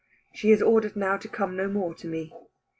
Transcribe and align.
She 0.33 0.49
is 0.49 0.63
ordered 0.63 0.95
now 0.95 1.17
to 1.17 1.27
come 1.27 1.55
no 1.55 1.67
more 1.67 1.93
to 1.93 2.07
me. 2.07 2.33